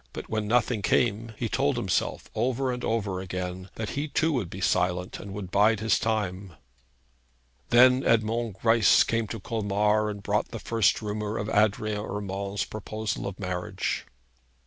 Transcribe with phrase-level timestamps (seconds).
[0.13, 4.49] But when nothing came, he told himself over and over again that he too would
[4.49, 6.53] be silent, and would bide his time.
[7.69, 12.65] Then Edmond Greisse had come to Colmar, and brought the first rumour of Adrian Urmand's
[12.65, 14.07] proposal of marriage.